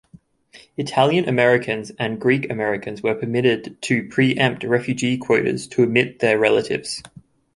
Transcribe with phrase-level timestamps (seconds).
[0.77, 7.03] Italian-Americans and Greek-Americans were permitted to pre-empt refugee quotas to admit their relatives.